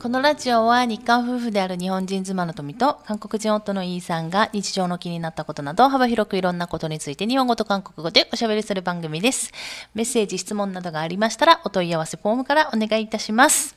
[0.00, 9.52] このラジオは日韓夫婦である日本人妻の富と韓国人夫のイーさんが日常の気になったことなど幅広くいろんなことについて日本語と韓国語でおしゃべりする番組です。
[9.94, 13.74] メッセージ、質問などがありましたらお問い合わせフォームからお願いいたします。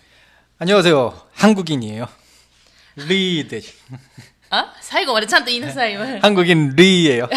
[0.60, 1.14] 안녕하세요.
[1.34, 2.08] 한국인이에요.
[3.08, 3.62] 리 대.
[3.62, 5.96] あ最 後までちゃんと言いなさい。
[5.96, 6.20] うん。
[6.22, 7.30] 한국인 리예요.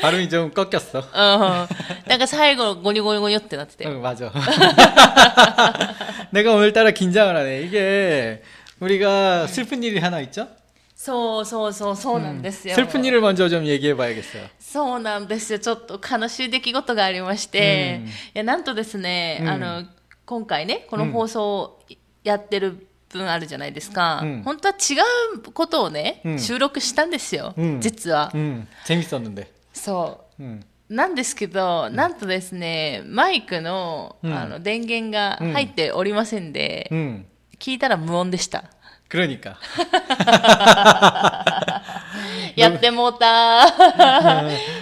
[0.00, 1.02] 발음이 좀 꺾였어.
[2.06, 3.84] なんか最後ゴニョゴニョゴニョってなってて。
[3.86, 4.30] 응, 맞아.
[6.30, 7.62] 내가 오늘따라 긴장을 하네.
[7.62, 8.42] 이게
[8.80, 10.48] 우리가 슬픈 일이 하나 있죠?
[10.94, 12.74] そうそうそう、そうなんですよ。
[12.74, 14.44] 슬픈 일을 먼저 좀 얘기해 봐야겠어요.
[14.60, 15.58] そうなんですよ。
[15.58, 19.84] ちょっと悲しい出来事がありまして、うんいや、なんとですね、うんあの、
[20.24, 21.80] 今回ね、この放送を
[22.24, 24.20] やってる 分あるじゃないですか。
[24.22, 24.94] うん本当は違
[25.36, 27.54] うことをね、うん収録したんですよ。
[27.56, 28.30] うん実は。
[28.34, 29.46] 음, 재밌었는데.
[29.72, 30.60] そ 음.
[30.90, 30.94] う。
[30.94, 37.26] なんですけど、なんとですね、マイクの,、うんあの電源が入っておりませんで、 음.
[37.58, 38.64] 聞いたら無音でした。
[39.08, 39.56] 그러니까.
[42.56, 43.26] やってもうた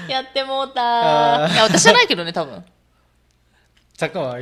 [0.09, 2.65] やってもうたあーいや、私じゃないけどね、多分。
[3.97, 4.41] 잠깐만.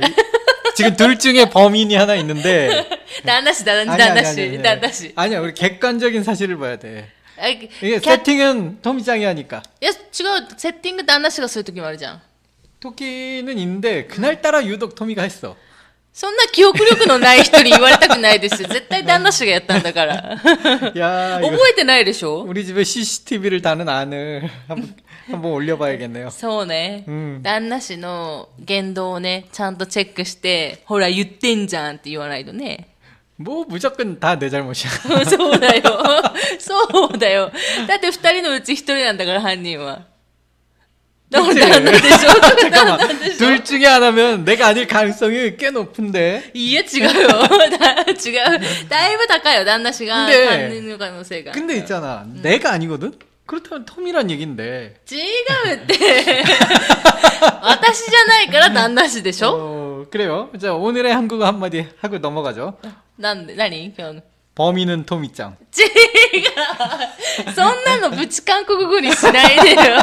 [0.77, 2.85] 이- 지금 둘 중에 범인이 하나 있는데
[3.25, 5.11] 旦那氏、旦那氏、旦那氏、旦那氏。
[5.15, 7.09] 아니야, 우리 객관적인 사실을 봐야 돼.
[7.37, 9.61] え 이게 キャ 세팅은 토미짱이 하니까.
[9.81, 12.21] いや、違う、セッティング旦那氏がするときもあるじゃん。
[12.79, 15.55] 토끼는 있는데 그날따라 유독 토미가 했어.
[16.13, 18.67] そんな記憶力のない人に言われたくないですよ。
[18.69, 20.13] 絶対旦那氏がやったんだから。
[20.95, 24.93] 야, 이거 覚えてないでしょ 우리 집에 CCTV를 다는 안을 한번,
[25.29, 26.29] 한번 올려봐야겠네요.
[26.31, 27.03] そうね。
[27.07, 32.87] うん旦那氏の言動をね、ちゃんとチェックして、ほら言ってんじゃんって言わないとね。
[33.37, 35.25] 뭐 무조건 다 내 잘못이야.
[35.25, 35.81] そうだよ。
[36.59, 37.51] そうだよ。
[37.87, 40.05] だって二人のうち一人なんだから、犯人は。
[41.31, 41.59] だから 그치?
[41.59, 42.29] 旦那でしょ
[42.61, 42.97] 잠깐만.
[42.99, 46.51] 旦那でしょ 둘 중에 하나면 내가 아닐 가능성이 꽤 높은데.
[46.53, 47.27] いいえ、違うよ。
[47.29, 48.87] だ違う。
[48.87, 50.27] だいぶ高いよ、旦那氏が。
[50.27, 51.53] で犯人の可能性が。
[51.53, 52.23] 근데 있잖아.
[52.43, 53.13] 내가 아니거든?
[53.48, 54.96] 그렇다면 톰이란 얘긴데.
[55.06, 56.44] 찌가 왜
[57.62, 58.46] 와타시잖아요.
[58.50, 59.48] 그라 난나시 되죠?
[59.48, 60.50] 어, 그래요.
[60.60, 62.76] 자, 오늘의 한국어 한마디 하고 넘어가죠.
[63.16, 64.20] 난, 나니, 그건.
[64.54, 65.56] 범인은 톰이짱.
[65.70, 65.88] 찌가.
[67.54, 69.98] 썬나노 부치 한국어구리 시나이데요.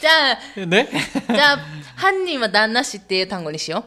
[0.00, 0.38] 자.
[0.66, 0.88] 네?
[1.26, 1.60] 자,
[1.96, 3.84] 한님은 난나시 때 단거리시요.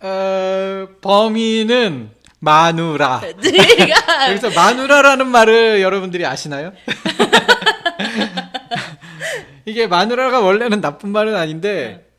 [0.00, 2.10] 어, 범인은
[2.42, 3.22] 마누라.
[4.30, 6.72] 여기서 마누라라는 말을 여러분들이 아시나요?
[9.64, 12.10] 이게 마누라가 원래는 나쁜 말은 아닌데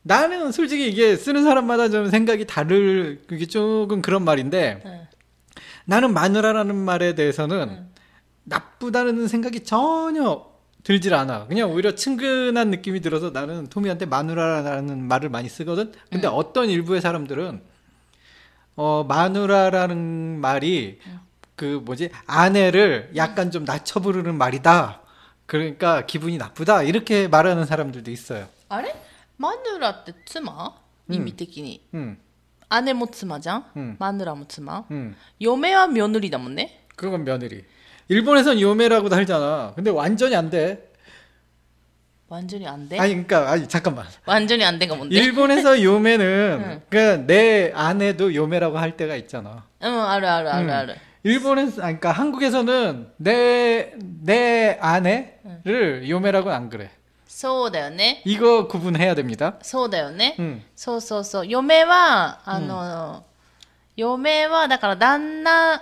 [0.00, 5.06] 나는 솔직히 이게 쓰는 사람마다 좀 생각이 다를 그게 조금 그런 말인데
[5.84, 7.88] 나는 마누라라는 말에 대해서는
[8.44, 10.46] 나쁘다는 생각이 전혀
[10.82, 11.46] 들질 않아.
[11.46, 15.92] 그냥 오히려 친근한 느낌이 들어서 나는 토미한테 마누라라는 말을 많이 쓰거든.
[16.10, 17.75] 근데 어떤 일부의 사람들은
[18.75, 20.99] 어 마누라라는 말이
[21.55, 25.01] 그 뭐지 아내를 약간 좀 낮춰 부르는 말이다.
[25.45, 28.47] 그러니까 기분이 나쁘다 이렇게 말하는 사람들도 있어요.
[28.69, 28.95] あれ
[29.37, 30.73] マヌラって妻
[31.09, 31.81] 意味的に。
[31.93, 32.17] 음,
[32.85, 35.15] 姉も妻じゃん、うんマヌラも妻 음.
[35.39, 36.85] 嫁は며느리だもんね。
[36.95, 37.65] 그건 며느리.
[38.07, 39.73] 일본에선 요매라고도 하잖아.
[39.75, 40.91] 근데 완전히 안 돼.
[42.29, 42.97] 완전히안 돼?
[42.97, 44.05] 아니 그러니까 아니 잠깐만.
[44.25, 45.15] 완전히안 돼가 뭔데?
[45.15, 46.81] 일본에서 요매는 응.
[46.89, 49.65] 그 내 아내도 요매라고 할 때가 있잖아.
[49.83, 50.93] 응, 알아, 알아, 알아, 알아.
[51.23, 53.93] 일본에서 아니, 그러니까 한국에서는 내
[54.23, 56.89] 내 아내를 요매라고는 안 그래.
[57.27, 58.21] そうだよね。
[58.25, 59.55] 이거 구분해야 됩니다.
[59.61, 60.35] そうだよね。
[60.39, 60.61] 응.
[60.75, 61.47] そうそうそう。
[61.49, 63.23] 嫁は、あの、
[63.97, 65.81] 嫁は、だから旦那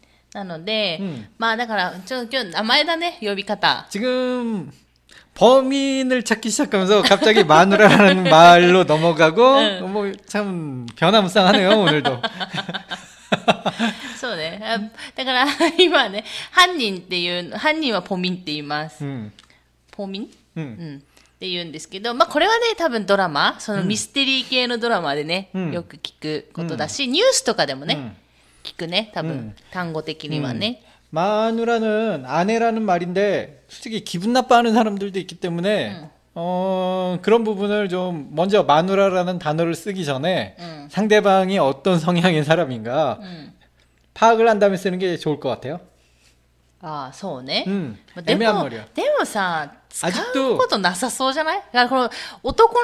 [0.32, 3.86] なので、うんまあだから、ちょ、今日名前だね、呼び方。
[3.90, 4.70] 지금
[5.34, 9.92] 범인을 찾기 시작하면서 갑자기 마누라라는 말로 넘어가고 응.
[9.92, 12.22] 뭐 참 변화무쌍하네요 오늘도.
[14.18, 14.60] そうね。
[14.64, 14.78] あ
[15.14, 15.46] だから、
[15.78, 19.04] 今ね、犯人っていう、犯人はポミンって言います。
[19.04, 19.30] 음.
[19.90, 20.60] ポミン 음.
[20.60, 21.02] うん。
[21.36, 28.16] って言うんですけど、まあこれはね、多分ドラマ、そのミステリー系のドラマでね、うんよく聞くことだし、ニュースとかでもね、 음.
[28.62, 30.82] 聞くね、多分、うん単語的にはね。
[31.10, 39.38] 마누라는 아내라는 말인데 솔직히 기분 나빠하는 사람들도 있기 때문에 어 그런 부분을 좀 먼저 마누라라는
[39.38, 40.88] 단어를 쓰기 전에 응.
[40.90, 43.52] 상대방이 어떤 성향의 사람인가 うん。
[44.14, 45.78] 파악을 한 다음에 쓰는 게 좋을 것 같아요.
[46.82, 47.64] ああ、そうね。
[47.66, 48.86] 음, まあで 애매한 も、 말이야.
[48.94, 52.10] でもさ、使あじとうことなさそうじゃないだからこの
[52.42, 52.80] 男の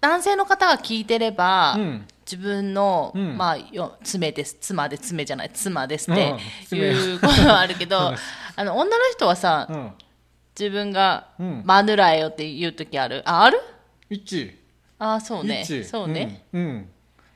[0.00, 6.34] 男性の方が聞いてれば、 음, 自分の、うんまあ、よ妻です妻で妻じゃない妻ですって
[6.72, 7.98] うんいうことはあるけど、
[8.56, 9.90] あの女の人はさ 어,
[10.58, 13.60] 自分がうんマヌラえよって言う時あるあある
[14.10, 14.52] 있지,
[14.98, 15.84] ああそうね 있지.
[15.84, 16.90] そうね、 음, 음.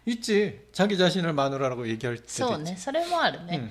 [0.07, 0.61] 있지.
[0.73, 2.65] 자기 자신을 마누라라고 얘기할 때도 そう 있지.
[2.73, 3.71] ねそれもあるね、うん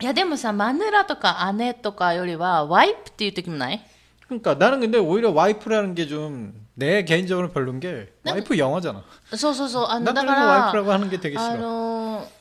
[0.00, 3.84] いやでもさマヌラとか姉とかよりはワイプっていう時もない
[4.28, 9.02] 그러니까 나는 근데 오히려 와이프라는 게 좀 내 개인적으로 별론 게 와이프 영어잖아.
[9.34, 11.60] そうそうそうあの 난 だ 그래서 から 와이프라고 하는 게 되게 あ 싫어.
[11.60, 12.40] のー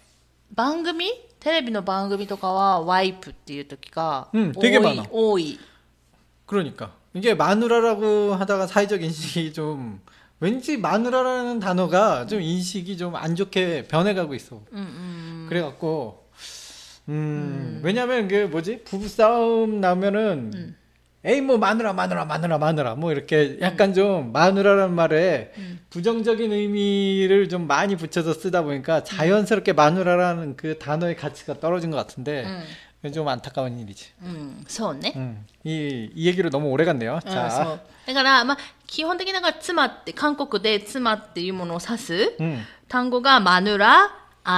[0.55, 5.59] 番組テレビの番組とかはワイプっていう時がうん多 되게 い 많아 多い
[6.45, 9.99] 그러니까 이게 마누라라고 하다가 사회적 인식이 좀
[10.39, 14.61] 왠지 마누라라는 단어가 좀 인식이 좀 안 좋게 변해가고 있어.
[14.71, 16.22] うんうん、 그래갖고
[17.09, 20.75] 음, 왜냐면 그 뭐지 부부 싸움 나면은 음.
[21.25, 25.79] 에이 뭐 마누라 마누라 마누라 마누라 뭐 이렇게 약간 좀 마누라라는 말에 음.
[25.89, 32.45] 부정적인 의미를 좀 많이 붙여서 쓰다 보니까 자연스럽게 마누라라는 그 단어의 가치가 떨어진 것 같은데
[32.45, 32.63] うん
[33.13, 34.11] 좀 안타까운 일이지.
[34.23, 37.13] うん、そうね、 음, 이, 이 얘기로 너무 오래 갔네요.
[37.13, 38.57] うんそ 자, うだから、まあ、
[38.87, 42.59] 基本的ながら妻って韓国で妻っていうものを指す 음,
[42.89, 44.09] 単語がマヌラ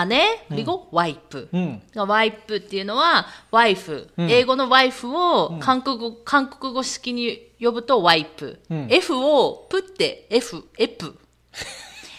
[0.09, 1.49] 姉、リゴ、ワイプ。
[1.95, 4.09] ワイプっていうのは、ワイフ。
[4.19, 8.61] 英語のワイフを韓国語、韓国語式に呼ぶとワイプ。
[8.91, 11.17] F をプって、F、エプ。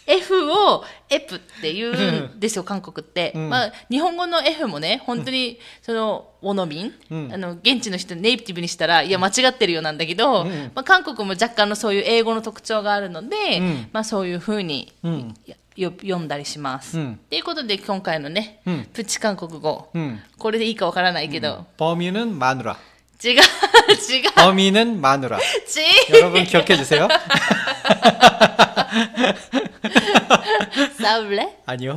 [0.07, 3.33] F をエプって言うんですよ、韓国って。
[3.35, 15.35] うんまあ、日本語の F もね、本当に、その、ウォノミン、うんあの、現地の人ネイティブにしたら、いや、間違ってるようなんだけど、うんまあ、韓国も若干のそういう英語の特徴があるので、うんまあ、そういうふうに、 음,
[15.75, 16.99] よ読んだりします。
[16.99, 19.89] うんということで、今回のね、 음, プチ韓国語。
[19.95, 20.19] 음.
[20.37, 21.65] これでいいかわからないけど。
[21.79, 22.77] 범인은 마누라.
[23.25, 25.39] 違う、違う、 범인은 마누라.
[25.67, 25.81] ち
[26.13, 27.09] 여러분 기억해 주세요.
[31.17, 31.97] サブレ 아니요.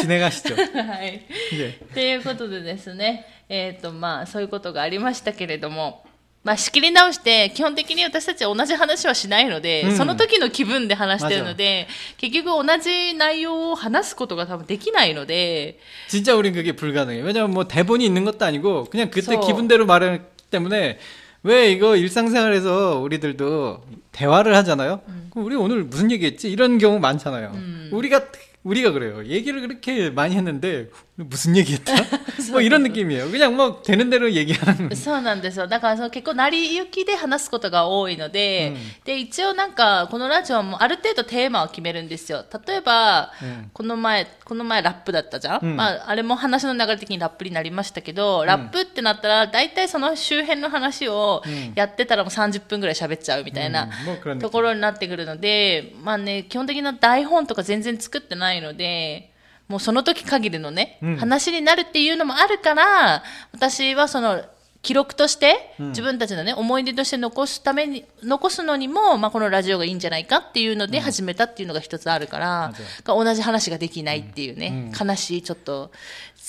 [0.00, 0.54] 진행하시죠.
[0.54, 1.22] はい。
[1.54, 1.78] 예.
[1.94, 6.04] ということでですね、えっ、と、まあ、そういうことがありましたけれども、
[6.42, 11.88] まあ、仕切り直して、基本的に私たちは同じ話はしないので、うんその時の気分で話してるので、
[12.18, 15.78] 結局同じ内容を話すことが多分できないので、
[16.08, 17.22] 진짜 우린 그게 불가능해.
[17.22, 20.98] 왜냐면 뭐 대본이 있는 것도 아니고 그냥 그때 그래서- 기분대로 말했기 때문에
[21.43, 23.81] 왜 이거 일상생활에서 우리들도
[24.11, 25.01] 대화를 하잖아요.
[25.31, 26.49] 그럼 우리 오늘 무슨 얘기했지?
[26.51, 27.53] 이런 경우 많잖아요.
[27.91, 28.25] 우리가
[28.64, 29.26] 우리가 그래요.
[29.26, 31.92] 얘기를 그렇게 많이 했는데 무슨 얘기했다?
[32.50, 33.30] 뭐 이런 느낌이에요.
[33.30, 34.94] 그냥 뭐 되는 대로 얘기하는.
[34.96, 35.66] そうなんですよ。
[35.66, 38.74] だからその結構成り行きで話すことが多いので、
[39.04, 42.42] で、一応なんかこのラジオもある程度テーマを決めるんですよ。
[42.66, 51.42] 例えば、うんこの前、この前ラップだったじゃん、うんまあ、あれも話の流れ的にラップになりましたけど、ラップってなったら大体その周辺の話を
[51.74, 53.84] やってたらもう30分ぐらい喋っちゃうみたいな。
[53.84, 54.50] 음, 뭐 그런 と 느낌.
[54.50, 59.31] ころになってくるので、まあね、基本的な台本とか全然作ってない いので、
[59.69, 61.17] もうその時限りのね、うん。
[61.17, 64.43] 話になるっていうのもあるから、私はその、
[64.81, 65.87] 記録として、うん。
[65.89, 75.91] 自分たちのね、思い出として残すために、残すのにも、まあ、このラジオがいいんじゃないかっていうので始めたっていうのが一つあるから、が同じ話ができないっていうね、悲しいちょっと、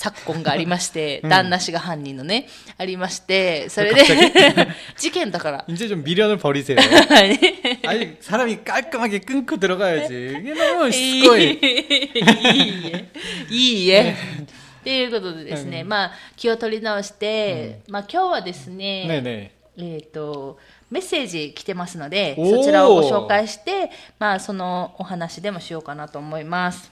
[0.01, 2.47] 昨今がありまして、旦那氏が犯人のね、
[2.79, 4.01] ありまして、それで、
[4.97, 5.65] 事件だから。
[5.67, 7.37] 이제좀미련을버리세요 아니
[8.17, 11.53] 사람이깔끔하게끊고들어가야지이게너무시끄러い。
[13.51, 14.15] いえ。
[14.81, 20.57] っていうことでですね、まあ、気を取り直して、まあ、今日はですね、えっ、と、
[20.89, 26.91] メッセージ来てますので、そちらをご紹介して、まあ、そのお話でもしようかなと思います。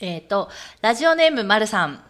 [0.00, 0.50] えっ、と、
[0.82, 2.09] ラジオネームまるさん。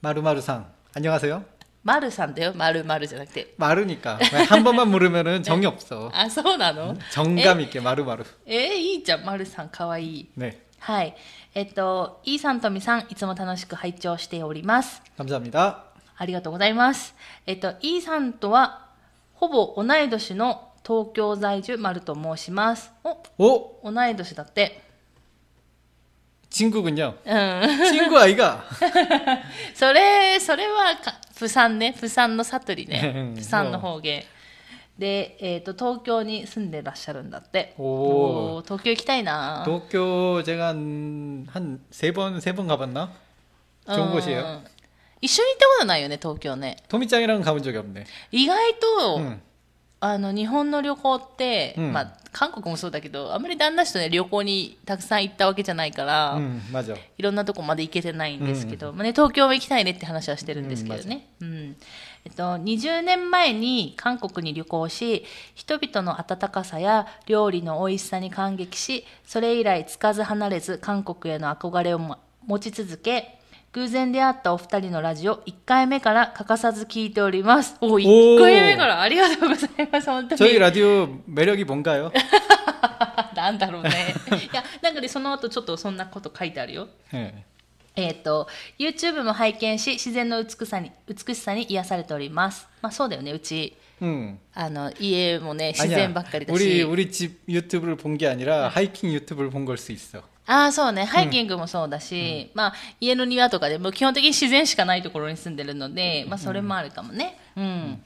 [0.00, 1.44] 마루마루상 안녕하세요.
[1.84, 3.54] まるさんだよ、まるまるじゃなくて。
[3.58, 6.10] 마르니까 한 번만 물으면은 정이 없어.
[6.14, 8.24] あ、そうなの 정감 있게 마루마루.
[8.46, 10.28] え、えいいじゃん、まるさん、かわいい。
[10.38, 11.16] 네, はい。
[11.54, 15.02] えっ、と、イーさんとみさん、いつも楽しく拝聴しております。
[15.18, 15.84] 감사합니다.
[16.16, 17.14] ありがとうございます。
[17.46, 18.86] えっと、イーさんとは、
[19.34, 22.92] ほぼ同い年の東京在住丸と申します。
[23.02, 24.82] お、 오, 同い年だって。
[26.50, 27.14] 친구군요.
[27.24, 27.84] うん。
[27.90, 28.62] 친구 아이가.
[29.74, 31.94] それ、それはか、プサンね。
[31.98, 33.34] プサンのサトリうねん。
[33.36, 34.22] プサンの方言。
[34.98, 37.74] で、えっ、と、東京に住んでらっしゃるんだって。
[37.78, 43.08] おーー東京行きたいな 도쿄 제가 한 세 번 세 번 가봤나?
[43.86, 44.62] うん 좋은 곳이에요.
[45.22, 46.76] 一緒に行ったことないよね、東京ね。
[46.88, 48.04] 토미짱이랑 가본 적이 없네.
[48.30, 49.40] 意外と、 응.
[49.99, 56.61] あの日本の旅行って、うん、まあ、韓国もそうだけどあんまり旦那氏と、ね、旅行にたくさん行ったわけじゃないから、うん、
[57.17, 61.75] いろんなとこまで行けてないんですけど、うん、まあね、東京も行きたいねって話はしてるんですけどね、うん。
[62.25, 65.23] えっと、20年前に韓国に旅行し
[65.55, 73.36] 人々の温かさや料理の美味しさに感激しそれ以来つかず離れず韓国への憧れを持ち続け
[73.76, 77.76] 偶然出会ったお二人のラジオ1回目から欠かさず聞いております。
[77.80, 80.06] お、1回目からありがとうございます。
[80.10, 80.38] 本当に。
[80.38, 82.10] 저희 라디오 매력이 뭔가요?
[83.34, 84.14] なんだろうね。
[84.52, 86.88] いや、なんかで、その後ちょっとそんなこと書いてあるよ。
[87.12, 87.32] 네.
[87.94, 88.48] えっ、と、
[88.78, 92.66] YouTube も拝見し、自然の美しさに、美しさに癒されております。
[92.80, 94.38] まあそうだよね、うち、 응.
[94.54, 95.96] あの、家もね、自 아니야.
[95.96, 96.82] 然ばっかりだ 우리 し。
[96.84, 100.22] 우리 집 유튜브를 본 게 아니라 하이킹 유튜브를 본 걸 수 있어.
[100.47, 101.03] ああそうね。
[101.03, 107.37] ハイキングもそうだし、まあ、家の庭とかでも基本的に自然しかないところに住んでるので、まあ、それもあるかもね。
[107.57, 108.01] うん。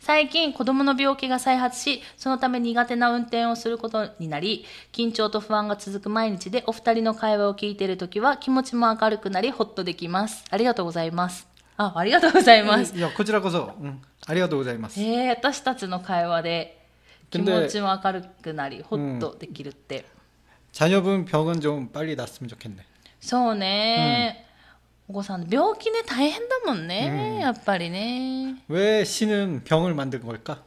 [0.00, 10.44] 最近子供の病気が再発しそのため苦手な運転をすることになり緊張と不安が続く毎日でお二人の会話を聞いている時は気持ちも明るくなりほっとできます。
[10.50, 11.46] ありがとうございます。
[11.76, 12.94] あありがとうございます。
[12.94, 15.00] いやこちらこそ、うん、ありがとうございます。
[15.00, 16.86] えー、私たちの会話で
[17.30, 20.04] 気持ちも明るくなりほっとできるって、
[20.73, 22.83] 자녀분 병은 좀 빨리 낫으면 좋겠네.
[23.19, 24.45] そうね、
[25.09, 30.59] お子さん病気ね大変だもんね、やっぱりね 왜 신은 병을 만든 걸까?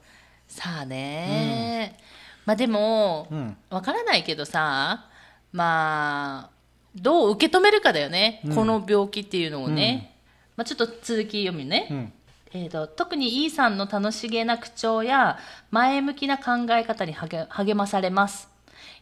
[0.48, 1.96] さあね、
[2.44, 5.06] まあでも、うんわからないけどさ
[5.52, 6.50] まあ
[6.94, 10.14] どう受け止めるかだよね、この病気っていうのをね、
[10.56, 12.12] まあ、ちょっと続き読むね、 응.
[12.52, 15.38] えー、と特に E さんの楽しげな口調や
[15.70, 18.50] 前向きな考え方に励励まされます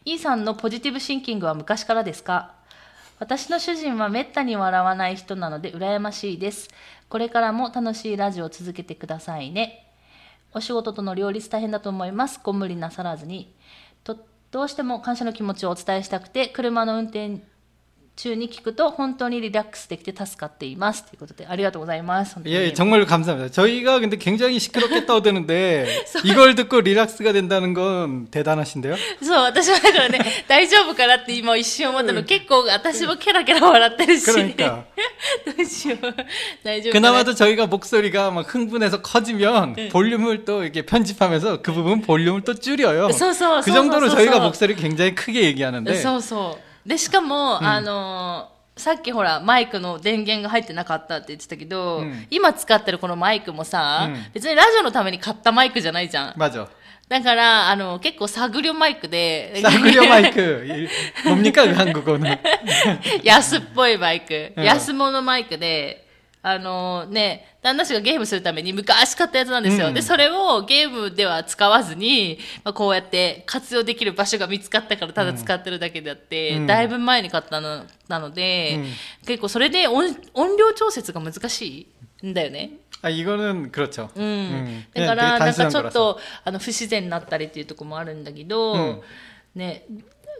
[0.08, 2.54] E さんのポジティブシンキングは昔からですか？
[3.18, 6.68] 私の主人はめったに笑わない人なので羨ましいです。
[7.08, 9.90] これからも楽しいラジオを続けてくださいね。
[10.54, 12.38] お仕事との両立大変だと思います。
[12.40, 13.52] ご無理なさらずに。
[14.04, 14.16] と
[14.52, 17.40] どうしても感謝の気持ちをお伝えしたくて車の運転
[18.15, 23.49] 中に聞くと本当にリラックスできて助かっていますということでありがとうございます本当に 예, 정말 감사합니다.
[23.49, 25.87] 저희가 근데 굉장히 시끄럽게 떠드는데
[26.25, 28.95] 이걸 듣고 리락스가 된다는 건 대단하신데요?
[29.23, 34.25] そう、私はだからね、大丈夫かなって今一瞬思ったの、結構私もケラケラ笑ってるし。
[34.25, 34.85] 그러니까
[35.45, 35.99] どうしよう。
[36.63, 43.09] 大丈夫かな 그나마도 저희가 목소리가 막 흥분해서 커지면 볼륨을 또 이렇게 편집하면서 그 부분 볼륨을 또 줄여요.
[43.13, 46.64] そうそう、 그 そうそう 정도로 そう 저희가 목소리 굉장히 크게 얘기하는데 そうそう。
[46.86, 56.34] でしかも、うん、あのさっきほらマイクの電源が入ってなかったって言ってたけど、うん、今使ってるこのマイクもさ、うん、別にラジオのために買ったマイクじゃないじゃん。
[57.08, 59.62] だから、あの、結構探りョマイクで。
[59.62, 60.66] 探りョマイク。
[61.24, 62.36] もか、韓国の。
[63.22, 64.52] 安っぽいマイク。
[64.56, 66.05] 安物マイクで、
[66.45, 69.89] あのね、旦那氏がゲームするために昔買ったやつなんですよ。
[69.89, 78.85] うんで、それをゲームでは使わずに、まあ、こうやって活用できる場所が見つかったからただ使ってるだけであって、うんだいぶ前に買ったのなので、うん
[79.27, 81.87] 結構それで音音量調節が難し
[82.23, 82.71] いんだよね。
[83.03, 84.09] 아 이거는 그렇죠.
[84.15, 84.23] うん。
[84.23, 85.91] 음, だ 그냥 から、 되게 なんか 단순한 ちょっ 거라서.
[85.93, 89.01] と、あの、不自然になったりっていうところもあるんだけど、うん
[89.55, 89.85] ね、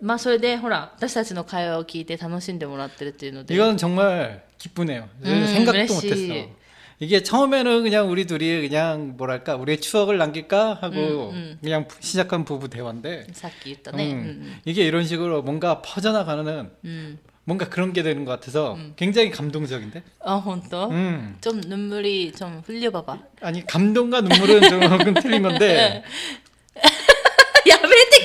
[0.01, 3.53] まあそれで、ほら、私たちの会話を聞いて楽しんでもらってるっていうので。
[3.56, 5.08] 이건 정말 기쁘네요.
[5.24, 5.94] 음, 생각도 그랬지.
[5.94, 6.50] 못했어.
[7.00, 12.46] 이게 처음에는 그냥 우리 둘이 그냥 뭐랄까 우리의 추억을 남길까 하고 음, 그냥 부- 시작한
[12.46, 14.03] 부부 대화인데 さっき言ったね。
[14.13, 16.72] 음, うん 이게 이런 식으로 뭔가 퍼져나가는 うん。
[16.84, 17.18] うん。
[17.44, 20.03] 뭔가 그런 게 되는 것 같아서 굉장히 감동적인데.
[20.20, 20.91] あ、本当？
[20.91, 21.38] 음.
[21.41, 23.18] 좀 눈물이 좀 흘려봐봐.
[23.41, 26.03] 아니 감동과 눈물은 조금 틀린 건데 やめて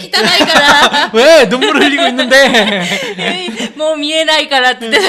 [0.01, 5.07] 汚いから 왜 눈물을 흘리고 있는데 もう見えないからって言 ってた。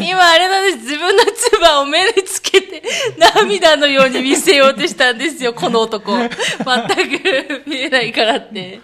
[0.00, 0.78] 今あれなんです。
[0.78, 2.82] 自分の唾を目につけて
[3.18, 6.16] 涙のように見せようとしたんですよ、この男。
[6.18, 8.80] 全く見えないからって。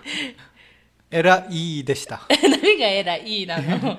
[1.10, 2.26] 에라 이 되시다.
[2.28, 3.98] 何が偉いいいなの。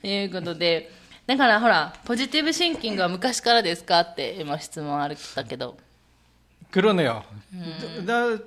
[0.00, 0.90] ということで。
[1.26, 5.76] だからほら、ポジティブシンキングは昔からですかって今質問あるったけど。
[6.70, 7.22] 그러네요.
[8.04, 8.38] 나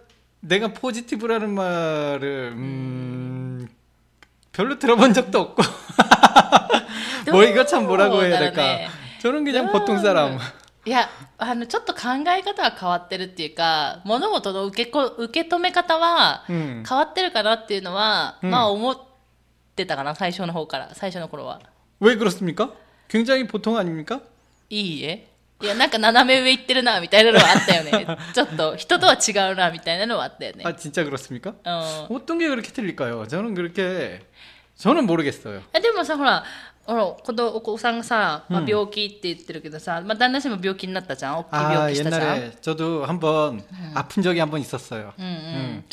[0.41, 3.67] 내가 포지티브라는 말을 음,
[4.51, 5.63] 별로 들어본 적도 없고
[7.31, 8.62] 뭐 이거 참 뭐라고 해야 될까?
[8.62, 8.88] 네.
[9.19, 10.39] 저는 그냥 보통 사람.
[10.86, 18.98] いや、あの、ちょっと考え方は変わってるっていうか、物事の受けこ受け止め方はうん変わってるかなっていうのは、うんまあ思っ
[19.75, 21.60] てたかな、最初の方から、最初の頃は。
[22.00, 22.69] 왜 그렇습니까?
[23.10, 24.22] 굉장히 보통 아닙니까?
[24.69, 25.27] いいえ。
[25.62, 28.05] いや、なんか斜め上行ってるな、みたいなのはあったよね。
[28.34, 30.63] ちょっと、人とは違うな、みたいなのはあったよね。
[30.63, 31.55] 아 진짜 그렇습니까?
[31.65, 32.15] うん。
[32.15, 33.25] 어떤 게 그렇게 틀릴까요?
[33.27, 34.22] 저는 그렇게
[34.77, 35.63] 저는 모르겠어요.
[35.74, 36.43] えでもさ、ほら、
[36.86, 41.39] ほら、子供お子さんがさ、まあ、病気って言ってるけどさ、まあ、旦那氏も病気になったじゃん。
[41.39, 42.22] 大きい 아 病気したじゃん。
[42.38, 43.63] 옛날에 저도 한번
[43.96, 45.13] 아픈 적이 한 번 있었어요.
[45.17, 45.86] うんうん。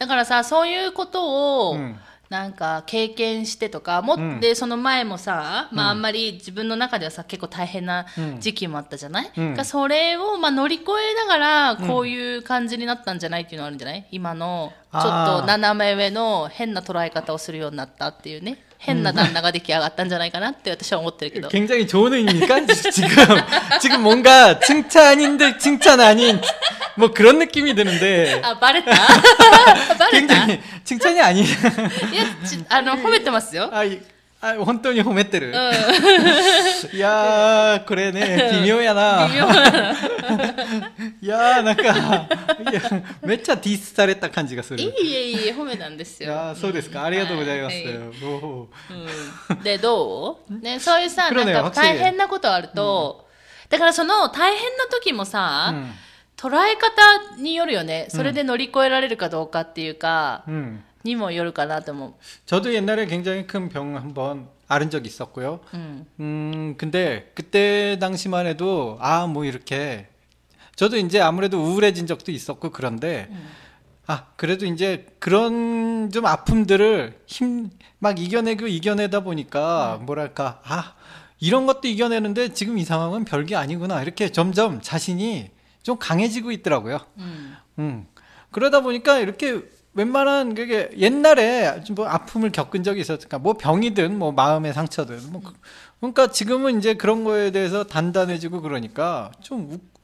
[0.00, 1.96] だからさ、そういうことを、うん
[2.29, 8.05] なんか経験してとか、もっうんで、その前もさ、まああんまり自分の中ではさ、結構大変な
[8.39, 9.65] 時期もあったじゃない、うん。
[9.65, 14.05] それをまあ乗り越えながら、こういう感じになったんじゃないっていうのはあるんじゃない？
[14.11, 15.03] 今の、ちょっ
[15.41, 18.63] と斜め上の変な捉え方をするようになったっていうね。
[18.78, 21.48] 変な旦那が出来上がったんじゃないかなって私は思ってるけど。
[21.48, 23.08] 굉장히 좋은 의미니까 지금
[23.80, 26.40] 지금 뭔가 칭찬인데 칭찬 아닌
[26.96, 31.46] 뭐 그런 느낌이 드는데 あ、バレたバ レたい 굉장히 칭찬이 아니 や、
[32.44, 33.70] ちあの、褒めてますよ。
[33.72, 34.00] 아, 이-
[34.44, 37.00] 아 혼돈이 호메테르 うん。
[37.00, 39.28] 야 그래네 비묘야나
[41.16, 41.60] 微妙な。
[41.60, 42.28] 야 나까
[43.22, 46.30] 매차 디스 잘했다 간지가 い 소리 いえいいえ、褒めなんですよ。
[46.32, 48.68] 야 소데스까 아리가또 はい 고자이마스요 오
[49.50, 53.26] うんで、どうね、そういうさ、黒ねなんか 확실히 大変なことあると、
[53.68, 55.92] だからその大変な時もさ、 음,
[56.36, 58.06] 捉え方によるよね。
[58.10, 60.82] それで乗り越えられるかどうかっていうか、 음.
[61.04, 62.12] にもよるかなと思う。
[62.46, 66.06] 저도 옛날에 굉장히 큰 병 한번 앓은 적이 있었고요 うん。
[66.20, 70.06] 음, 근데 그때 당시만 해도 아, 뭐 이렇게
[70.77, 73.29] 저도 이제 아무래도 우울해진 적도 있었고 그런데
[74.05, 77.69] 아, 그래도 이제 그런 좀 아픔들을 힘
[77.99, 80.93] 막 이겨내고 이겨내다 보니까 뭐랄까 아,
[81.39, 84.03] 이런 것도 이겨내는데 지금 이 상황은 별게 아니구나.
[84.03, 85.49] 이렇게 점점 자신이
[85.81, 86.99] 좀 강해지고 있더라고요.
[87.17, 87.55] うん。
[87.79, 88.07] 음.
[88.51, 89.63] 그러다 보니까 이렇게
[89.95, 95.53] 웬만한 그게 옛날에 좀뭐 아픔을 겪은 적이 있었으니까 뭐 병이든 뭐 마음의 상처든 뭐 그-
[95.99, 99.79] 그러니까 지금은 이제 그런 거에 대해서 단단해지고 그러니까 좀 우,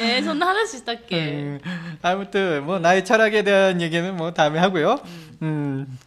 [0.00, 1.60] えー、そんな話したっけ、 음,
[2.02, 5.00] 아무튼 뭐 나의 철학에 대한 얘기는 뭐 다음에 하고요.
[5.42, 5.98] 음,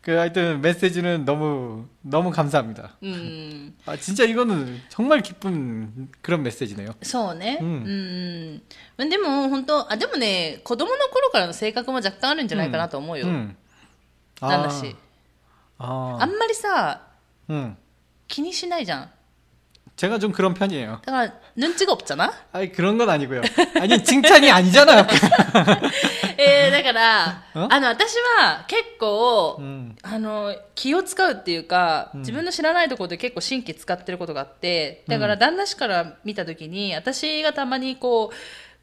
[0.00, 2.96] 그 하여튼 메시지는 너무 너무 감사합니다.
[3.02, 3.74] うん。
[3.84, 6.94] 아 진짜 이거는 정말 기쁜 그런 메시지네요.
[7.02, 7.58] そうね。
[7.60, 8.62] ううん
[9.04, 9.08] ん。
[9.10, 13.26] でも、本当あ、でもね、子供の頃からの性格も若干あるんじゃないかなと思うよ。
[13.26, 13.54] 음.
[14.40, 14.96] 旦那氏。
[15.78, 17.02] 아, あんまりさ、
[17.50, 17.76] 음.
[18.28, 19.10] 気にしないじゃん。
[19.96, 21.00] 제가 좀 그런 편이에요.
[21.04, 22.32] だから、눈치가 없잖아?
[22.52, 23.42] 아니 그런 건 아니고요.
[23.80, 25.06] 아니 칭찬이 아니잖아요.
[26.38, 29.96] えー、だから、んあの、私は結構、 음.
[30.02, 38.36] あの、気を使うっていうか、うん自分の知らないところで結構神経使ってることがあって、だから旦那氏から見たときに、私がたまにこう、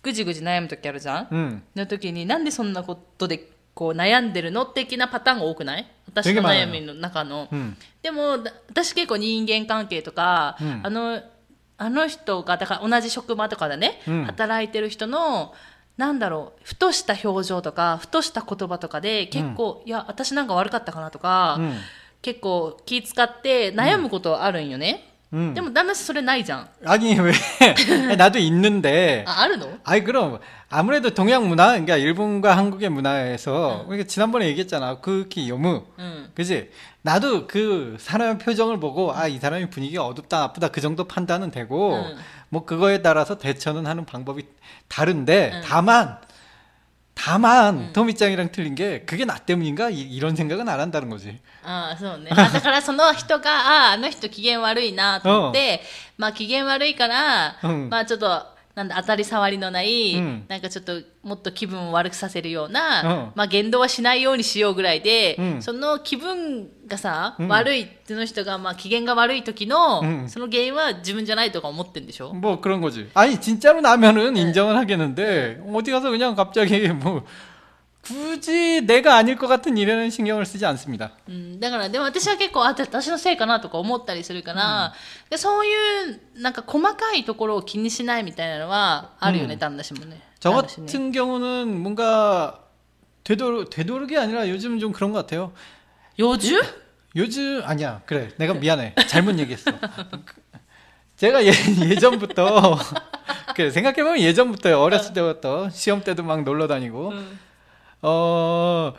[0.04, 1.63] ぐじぐじ悩むときあるじゃん 음.
[1.78, 5.87] の時に、なんでそんなことで こう悩んでるの的なパターンが多くない？
[6.07, 7.49] 私の悩みの中の。
[7.53, 7.77] 음.
[8.03, 11.23] でも、だ私結構人間関係とか、うんあの、
[11.79, 15.55] あの人が、だから同じ職場とかでね、うん働いてる人の、
[15.97, 21.75] なんだろう、ふとした表情とか、ふとした言葉とかで、結構、いや、私なんか悪かったかなとか、 음.
[22.23, 25.10] 結構気使って悩むことあるんよね。
[25.34, 25.54] 음.
[25.54, 26.68] でも旦那氏それないじゃん。
[26.86, 27.34] 아니 왜
[28.15, 30.39] 나도 있는데 あ、あるの 아이 그럼
[30.70, 36.32] 아무래도 동양 문화 그러니까 일본과 한국의 문화에서 우리가 지난번에 얘기했잖아 그기 요무 うん。
[36.36, 36.70] 그지
[37.02, 41.96] 나도 그 사람의 표정을 보고 아 이 사람이 분위기가 어둡다 나쁘다 그 정도 판단은 되고
[41.96, 42.18] 응.
[42.50, 44.44] 뭐 그거에 따라서 대처는 하는 방법이
[44.88, 45.62] 다른데 응.
[45.65, 46.18] 다만
[47.20, 52.30] 다만 토미짱이랑 틀린 게 그게 나 때문인가 이, 이런 생각은 안 한다는 거지 ああ、そうね。
[52.32, 55.82] あだからその人が、ああ、あの人機嫌悪いなと思って、
[56.18, 58.46] まあ機嫌悪いから、うんまあちょっと、
[58.80, 73.10] なんだ当たり障りのない、うんなんかちょっともっと気分を悪くさせるような、うんまあ言動はしないようにしようぐらいで、うんその気分がさ、うん悪いその人がまあ機嫌が悪い時の、うんその原因は自分じゃないとか思ってんでしょ、 뭐 그런 거지.
[73.13, 77.26] 아니 진짜로 나면은 인정을 하겠는데 어디 가서 그냥 갑자기 뭐
[78.06, 81.12] 굳이 내가 아닐 것 같은 일에는 신경을 쓰지 않습니다.
[81.28, 84.94] うん、だからでも私は結構あ私のせいかなとか思ったりするから、
[85.32, 85.72] でそうい
[86.12, 92.60] うなんか細かいところを気にしないみたいなのはあるよね、うん旦那氏もね 저 旦那氏ね 같은 경우는 뭔가
[93.24, 95.52] 되도록 되도록이 아니라 요즘은 좀 그런 것 같아요.
[96.20, 96.63] 幼獣
[97.15, 99.72] 요즘 아니야 그래 내가 미안해 잘못 얘기했어.
[101.18, 101.52] 제가 예,
[101.89, 102.78] 예전부터
[103.56, 107.13] 그래 생각해보면 예전부터 어렸을 때부터 시험 때도 막 놀러 다니고
[108.03, 108.93] 어,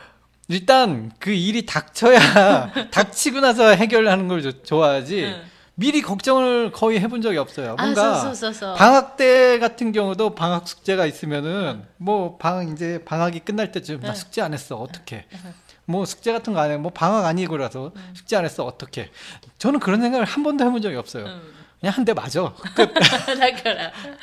[0.48, 5.24] 일단 그 일이 닥쳐야 닥치고 나서 해결하는 걸 저, 좋아하지.
[5.24, 5.42] 응.
[5.74, 7.76] 미리 걱정을 거의 해본 적이 없어요.
[7.76, 13.40] 뭔가 아, so, so, 방학 때 같은 경우도 방학 숙제가 있으면은 뭐 방 이제 방학이
[13.40, 14.00] 끝날 때쯤 응.
[14.08, 15.24] 나 숙제 안 했어 어떻게?
[15.86, 16.76] 뭐 숙제 같은 거 안 해.
[16.76, 19.10] 뭐 방학 아니고라서 숙제 안 했어 어떻게?
[19.58, 21.24] 저는 그런 생각을 한 번도 해본 적이 없어요.
[21.80, 22.52] 그냥 한 대 맞아.
[22.76, 22.92] 끝.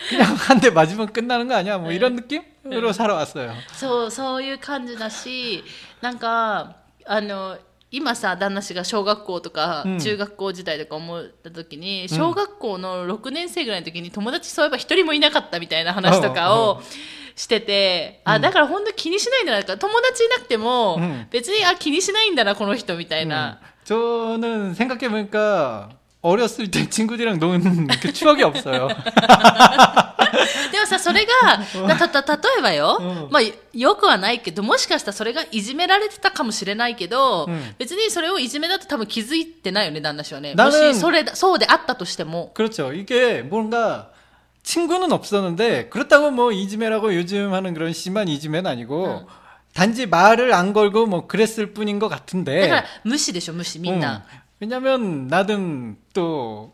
[0.10, 1.78] 그냥 한 대 맞으면 끝나는 거 아니야?
[1.80, 2.44] 뭐 이런 느낌?
[2.69, 3.53] 으로 살아왔어요.
[3.75, 5.63] そうそういう感じだし
[6.01, 7.59] なんかあの
[7.91, 16.83] 今さ旦那氏が小学校とかうん中学校時代とか思った時に、小学校の6年生ぐらいの時に友達そういえば一人もいなかったみたいな話とかを
[17.37, 25.91] してて、あだから本当に気にしないんだな友達いなくても、うん別にあ気にしないんだなこの人みたいな、 저는 생각해 보니까
[26.23, 28.89] 어렸을 때 친구들이랑 노는 그 추억이 없어요.
[30.73, 33.43] でもさそれがたた例えばよ、うんまあ、
[33.73, 42.93] よくはないけどもしかしたらそれがいじめられてたかもしれないけど、うん別にそれをいじめだと多分気づいてないよね旦那氏はね 나는 もしそれだそうであったとしても 그렇죠.
[42.93, 44.11] 이게 뭔가
[44.63, 49.27] 친구는 없었는데 그렇다고 뭐 이지매라고 요즘 하는 그런 심한 이지매는 아니고 응.
[49.75, 54.38] 단지 말을 안 걸고 뭐 그랬을 뿐인 것 だか 같은데 ら無視でしょ無視みんな、 응.
[54.61, 56.73] 왜냐면 나는 또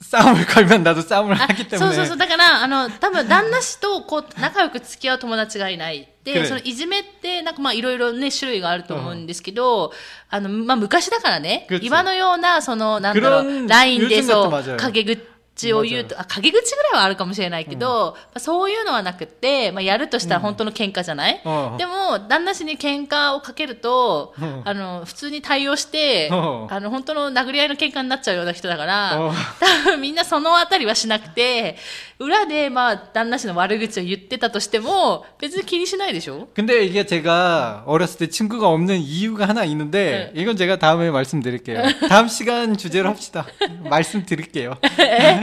[0.00, 9.92] 싸움을 걸면 나도 싸움을 あ 하기 そう 때문에 そうそうだからあの多分旦那氏とこう仲良く付き合う友達がいないで、くれそのいじめってなんかまあいろいろね種類があると思うんですけど、
[10.30, 14.76] あのまあ昔だからね 그렇지 今のようなそのなんだろ 그런 う LINE で 요즘 そう 같은 맞아요.
[14.76, 15.31] 陰口
[15.72, 31.76] を言うとあ陰口ぐらいはあるかもしれないけど、まあそういうのはなくて、まあ、やるとしたら本当の喧嘩じゃない、うんでも旦那氏に喧嘩をかけると、うんあの普通に対応して、うんあの本当の殴り合いの喧嘩になっちゃうような人だから、うん多分みんなそのあたりはしなくて、
[32.20, 41.82] 裏でまあ旦那氏の悪口を言ってたとしても、別に気にしないでしょ 근데 이게 제가 어렸을 때 친구가 없는 이유가 하나 있는데 이건 제가 다음에 말씀드릴게요.
[42.08, 43.44] 다음 시간 주제로 합시다.
[43.90, 44.76] 말씀드릴게요.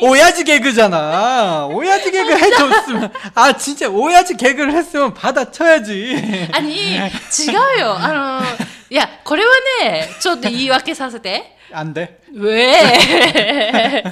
[0.00, 1.66] 오야지 개그잖아.
[1.66, 6.48] 오야지 개그 해줬으면 아 진짜 오야지 개그를 했으면 받아쳐야지.
[6.52, 6.98] あに、違
[7.76, 7.96] うよ。
[7.98, 8.42] あの、
[8.88, 9.50] いや、これは
[9.82, 11.56] ね、ちょっと言い訳させて。
[11.72, 12.18] 안 돼.
[12.34, 14.02] うえ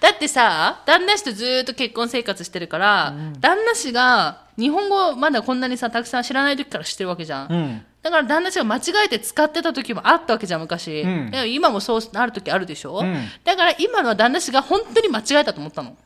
[0.00, 7.84] だってさ、旦那氏とずーっと結婚生活してるから、旦那氏が日本語まだこんなにさ、たくさん知らない時から知ってるわけじゃん。
[7.98, 7.98] 응.
[8.02, 11.00] だから旦那氏が間違えて使ってた時もあったわけじゃん、昔。
[11.02, 15.96] うんでも今もそうなる時あるでしょ、うんだから今のは旦那氏が本当に間違えたと思ったの。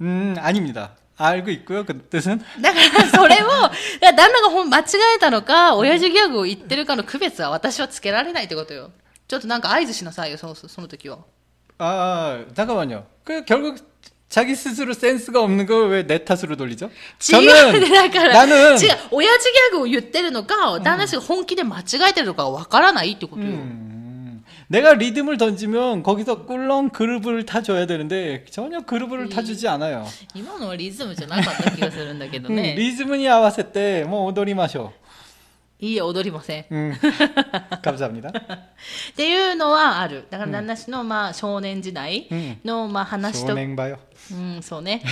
[0.00, 0.90] 음 아닙니다.
[1.16, 1.84] 알고 있고요.
[1.84, 4.84] 그 뜻은 だからそれを、いや旦那がほん間違
[5.16, 8.90] えたのか、親父ギャグを言ってるかの区別は私はつけられないってことよ。
[9.28, 11.18] ちょっとなんか合図しなさいよ、そのその時は。
[11.78, 13.04] 아 잠깐만요.
[13.24, 13.76] 그 결국
[14.28, 16.90] 자기 스스로 센스가 없는 걸 왜 내 탓으로 돌리죠?
[17.32, 18.32] 違う ね、だから。
[18.46, 18.98] 나는 違う。
[19.12, 23.48] 親父ギャグを言ってるのか、旦那氏が本気で間違えてるのかわからないってことよ。
[23.48, 30.04] 음, 내가 리듬을 던지면 거기서 꿀렁 그루브를 타줘야 되는데 전혀 그루브를 타주지 않아요.
[30.34, 32.74] 今のはリズムじゃなかった気がするんだけど 음, ね。
[32.74, 34.92] 리즘은이 아와세 때뭐 오도리 마셔.
[35.80, 36.64] いいえ、踊りません。
[36.70, 36.94] 음,
[37.82, 38.30] 감사합니다.
[38.30, 40.26] っていうのはある。
[40.30, 42.28] だから旦那氏のまあ少年時代
[42.64, 43.98] のまあ話と、 소냉 봐요.
[44.32, 45.02] うん、そうね。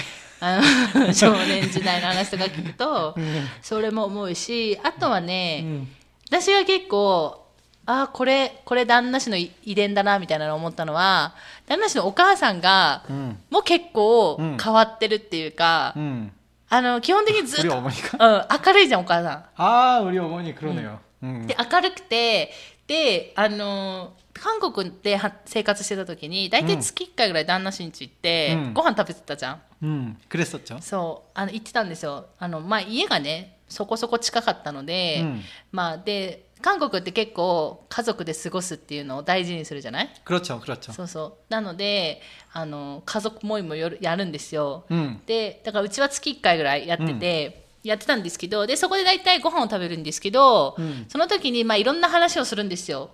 [0.40, 0.61] あ
[0.95, 3.14] の 少年時代の話とか聞くと、
[3.61, 5.87] それも思うし、あとはね、 음,
[6.31, 7.45] 私は結構、
[7.85, 11.35] ああ、これ、これ旦那氏の遺伝だな、みたいなのを思ったのは、
[11.66, 16.33] 旦那氏のお母さんが、 음, もう結構うん変わってるっていうか、 음.
[16.68, 20.99] あの、基本的にずっ 우리 と、 어머니가 うん、明るいじゃん、お母さ 아 우리 어머니 그러네요.
[21.23, 21.42] 음.
[21.45, 21.47] ん。
[21.47, 22.51] で、明るくて、
[22.87, 29.61] で、あの、韓国では生活してた時に、大体月1回ぐらい旦那氏んち行って、うんご飯食べてたじゃん。
[29.83, 30.81] 음, 그랬었죠.
[30.81, 32.27] そう、あの、行ってたんですよ。
[32.38, 35.42] あの、まあ、家がね、そこそこ近かったので、うん
[35.73, 40.92] まあ、で、 韓国って結構家族で過ごすっていうのを大事にするじゃない 그렇죠, 그렇죠.
[40.92, 41.53] そうそう。
[41.53, 42.21] なので、
[42.53, 44.85] あの、家族もいもよるやるんですよ。
[44.90, 53.11] 음, で、だからうちは月1回ぐらいやってて、やってたんですけど、で、そこで大体ご飯を食べるんですけど、うんその時に、まあ、いろんな話をするんですよ。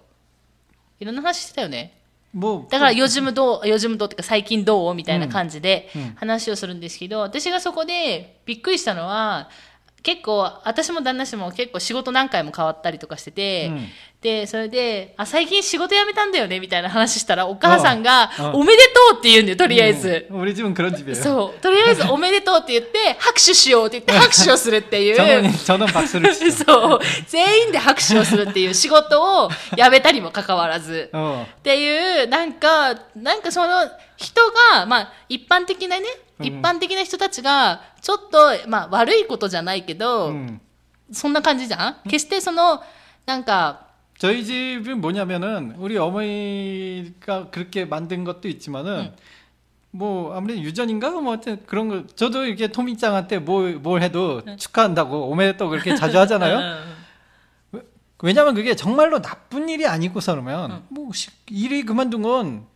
[1.00, 1.94] いろんな話してたよね。
[2.34, 9.48] 뭐 だから、よじむどう、よじむどうっていうか、最近どうみたいな感じでうんうん話をするんですけど、私がそこでびっくりしたのは、
[10.03, 13.71] 結構、私も旦那氏も結構仕事何回も変わったりとかしてて、
[14.22, 20.26] で、それで、あ、最近仕事辞めたんだよねみたいな話したら、お母さんが、うんおめでとうって言うんだよ、とりあえず。
[20.32, 21.14] 음, 우리 집은 그런 집이에요.
[21.14, 21.60] そう。
[21.60, 25.16] とりあえず、おめでとうって言って、拍手しようって言って、拍 手をするっていう。
[25.16, 26.64] 전원 전원 박수를 치죠.
[26.64, 27.00] そう。
[27.28, 31.10] 全員で拍手をするっていう仕事を辞めたにもかかわらず。
[31.12, 34.40] 어, っていう、なんか、なんかその人
[34.72, 36.06] が、まあ、一般的なね、
[36.40, 40.60] うん一般的な人たちが、ちょっと、まあ、悪いことじゃないけど、 음.
[41.12, 42.82] そんな感じじゃん決してその、
[43.26, 43.86] なんか、
[44.22, 49.12] 저희 집은 뭐냐면은 우리 어머니가 그렇게 만든 것도 있지만은
[49.90, 55.68] 뭐 아무래도 유전인가 뭐 하여튼 그런 거 저도 이렇게 토미짱한테 뭘, 뭘 해도 축하한다고 오메데또
[55.68, 56.58] 그렇게 자주 하잖아요.
[58.22, 62.66] 왜냐면 그게 정말로 나쁜 일이 아니고서 그러면 뭐 시- 일이 그만둔 건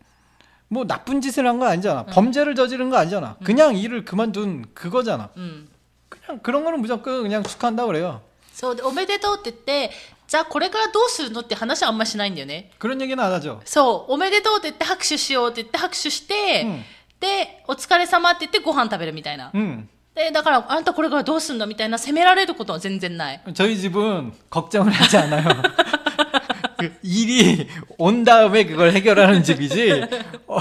[0.68, 2.06] 뭐 나쁜 짓을 한 거 아니잖아.
[2.06, 3.36] 범죄를 저지른 거 아니잖아.
[3.44, 5.28] 그냥 일을 그만둔 그거잖아.
[5.36, 5.68] うん。
[6.08, 8.22] 그냥 그런 거는 무조건 그냥 축하한다고 그래요.
[8.54, 9.90] そうで、おめでとうって言って、
[10.26, 12.70] じゃあこれからどうするのって話はあんましないんだよね。
[12.78, 13.60] 그런 얘기는 안 하죠.
[13.64, 16.84] そう、おめでとうって言って拍手しようって言って拍手して、うん
[17.20, 19.52] で、お疲れ様って言ってご飯食べるみたいな。
[19.54, 19.86] 음.
[20.12, 23.40] で、だから、あんたこれからどうすんのみたいな責められることは全然ない。
[23.54, 25.44] 저희 집은 걱정을 하지 않아요.
[26.78, 30.02] 그 일이 온 다음에 그걸 해결하는 집이지.
[30.48, 30.58] 어,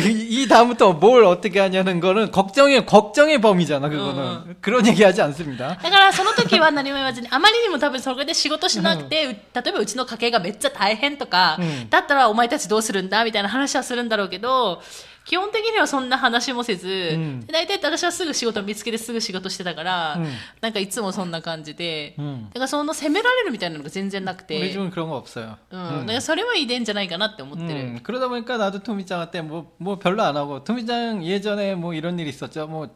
[0.00, 3.88] 이 다음부터 뭘 어떻게 하냐는 거는 걱정의 걱정의 범위잖아.
[3.88, 5.76] 그거는 그런 얘기하지 않습니다.
[5.76, 14.82] だからその時は何も言わずに、あまりにも多分それで仕事しなくて、う例えばうちの家計がめっちゃ大変とか、うんだったらお前たちどうするんだみたいな話はするんだろうけど、
[15.28, 20.28] 基本的にはそんな話もせず、んで大体私はすぐ仕事見つけてすぐ仕事してたから、うん
[20.60, 22.48] なんかいつもそんな感じで、 음.
[22.48, 25.56] だからその責められるみたいなのが全然なく 우리 て、 집은 그런 거 없어요.
[25.70, 27.80] うん、だからそれはいいでんじゃないかなって思ってる。
[27.80, 32.30] 음, 그러다 보니까 나도 토미짱한테 뭐, 뭐 별로 안 하고 토미짱 예전에 뭐 이런 일이
[32.30, 32.66] 있었죠.
[32.66, 32.88] 뭐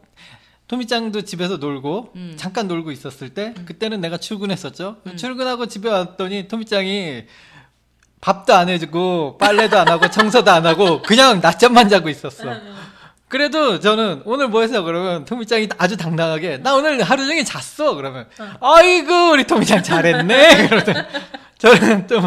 [0.67, 4.97] 토미짱도 집에서 놀고 잠깐 놀고 있었을 때 그때는 내가 출근했었죠.
[5.15, 7.23] 출근하고 집에 왔더니 토미짱이
[8.23, 12.43] 밥도 안 해주고 빨래도 안 하고 청소도 안 하고 그냥 낮잠만 자고 있었어.
[13.29, 18.27] 그래도 저는 오늘 뭐 했어 그러면 토미짱이 아주 당당하게 나 오늘 하루 종일 잤어 그러면
[18.59, 20.99] 아이고 우리 토미짱 잘했네 그러더니
[21.59, 22.19] 저는 또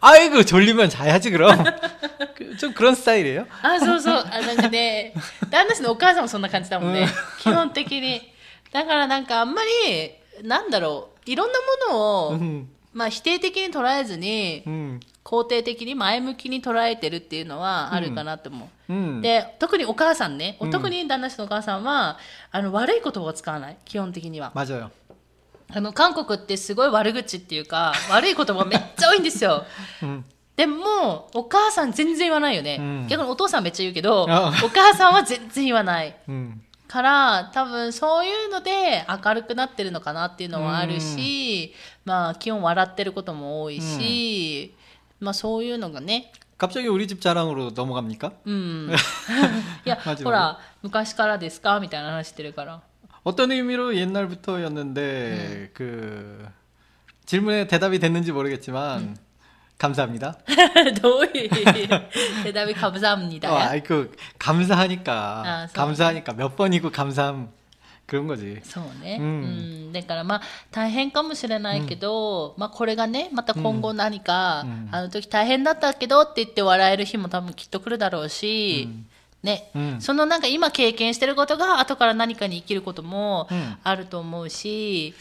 [0.00, 1.64] 아이고 졸리면 자야지 그럼
[2.36, 4.14] 그- 좀 그런 스타일이에요 あ、そうそう。
[4.30, 5.12] あなんかね、
[5.50, 7.00] 旦那氏のお母さんもそんな感じだもんね。
[7.02, 7.08] うん
[7.40, 8.20] 基本的に。
[8.72, 10.12] だからなんかあんまり、
[10.46, 11.98] なんだろう、いろんなもの
[12.28, 22.17] を、 음, まあ、否定的に捉えずに、うん、肯定的に前向きに捉えてるっていうのはあるかなと思う、うん、で特にお母さんね、特に旦那氏のお母さんは
[22.51, 23.77] あの悪い言葉を使わない。
[23.85, 24.51] 基本的には。
[25.71, 29.65] あの韓国ってすごい悪口っていうか悪い言葉めっちゃ多いんですよ、
[30.57, 36.15] でもお母さん全然言わないよね、逆にお父さんめっちゃ言うけどお母さんは全然言わない、
[36.87, 41.75] から多分そういうので明るくなってるのかなっていうのはあるし、
[42.08, 44.74] まあ基本笑ってることも多いし、
[45.20, 48.32] まあそういうのがね、 갑자기 우리 집 자랑으로 넘어갑니까?
[48.46, 48.90] うん。
[49.84, 52.80] いや、マジでほら、昔からですかみたいな話してるから。
[53.24, 56.46] 어떤 의미로 옛날부터였는데 그
[57.26, 59.16] 질문에 대답이 됐는지 모르겠지만
[59.78, 60.38] 감사합니다.
[61.02, 61.50] どういう
[62.44, 63.52] 대답이 감사합니다.
[63.52, 67.48] 어, 아이 그 감사하니까 아, 서- 감사하니까 몇 번이고 감사함
[68.08, 68.60] 그런 거지.
[68.62, 78.88] そうね、ううんんだからまあ大変かもしれないけど、まあこれがねまた今後何か、うんあの時大変だったけどって言って笑える日も多分きっと来るだろうし、
[79.42, 85.14] ね、うんそのなんか今経験してることが後から何かに生きることもうんあると思うし、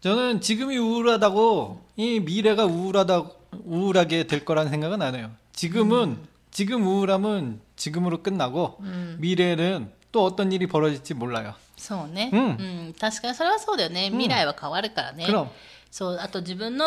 [0.00, 3.24] 저는 지금이 우울하다고 이 미래가 우울하다
[3.66, 5.30] 우울하게 될 거라는 생각은 안 해요.
[5.52, 6.16] 지금은
[6.50, 11.54] 지금 우울함은 지금으로 끝나고 うん、 미래는 또 어떤 일이 벌어질지 몰라요.
[11.77, 12.41] そうね、うん。
[12.41, 12.43] う
[12.89, 14.09] ん確かにそれはそうだよね。
[14.09, 15.47] 未来は変わるからね、그럼
[15.91, 16.85] そうあと自分の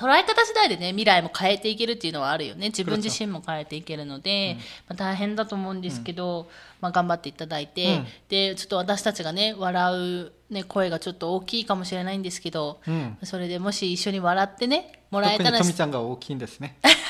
[0.00, 2.68] 捉え方次第でね、未来も変えていけるっていうのはあるよね。
[2.68, 4.56] 自分自身も変えていけるので、
[4.88, 6.48] まあ、大変だと思うんですけど、
[6.80, 8.06] まあ、頑張っていただいて、うん。
[8.30, 13.18] で、ちょっと私たちがね、笑う、ね、声がちょっと大きいかもしれないんですけど、うん。
[13.24, 16.78] それでもし一緒に笑ってね、もらえたら、富ちゃんが大きいんですね。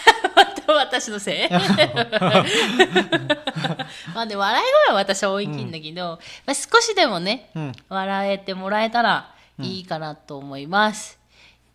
[0.80, 1.50] 私のせい
[4.14, 7.72] まあね、笑い声は私は大きいんだけど、まあ、少しでもね、うん。
[7.90, 11.20] 笑えてもらえたらいいかなと思います。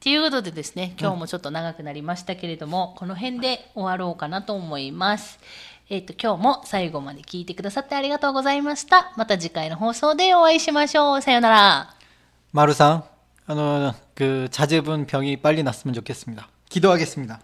[0.00, 5.38] ということでですね、今日もちょっと長くなりましたけれども、この辺で終わろうかなと思います。
[5.90, 9.12] えっ、と、今日も最後まで聞いてくださってありがとうございました。
[9.16, 11.20] また次回の放送でお会いしましょう。
[11.20, 11.94] さようなら。
[12.52, 13.04] 마루상,
[13.46, 16.48] 어, 그 자제분 병이 빨리 났으면 좋겠습니다.
[16.68, 17.40] 기도하겠습니다.